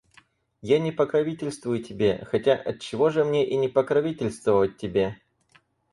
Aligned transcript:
Я 0.63 0.79
не 0.79 0.91
покровительствую 0.91 1.83
тебе... 1.83 2.25
Хотя 2.25 2.53
отчего 2.55 3.11
же 3.11 3.23
мне 3.23 3.47
и 3.47 3.55
не 3.55 3.67
покровительствовать 3.67 4.77
тебе? 4.77 5.19